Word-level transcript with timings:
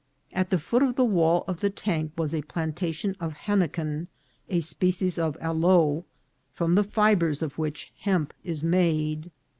At 0.33 0.49
the 0.49 0.57
foot 0.57 0.81
of 0.81 0.95
the 0.95 1.05
wall 1.05 1.43
of 1.47 1.59
the 1.59 1.69
tank 1.69 2.13
was 2.17 2.33
a 2.33 2.41
plantation 2.41 3.15
of 3.19 3.33
henniken, 3.35 4.07
a 4.49 4.59
species 4.61 5.19
of 5.19 5.37
aloe, 5.39 6.05
from 6.55 6.73
the 6.73 6.83
fibres 6.83 7.43
of 7.43 7.59
which 7.59 7.93
hemp 7.99 8.33
is 8.43 8.63
made. 8.63 9.29